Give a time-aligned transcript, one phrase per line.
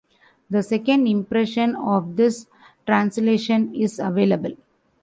[0.49, 2.47] The second impression of this
[2.87, 4.53] translation is available.